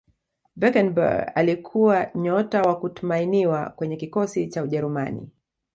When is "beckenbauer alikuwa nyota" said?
0.55-2.61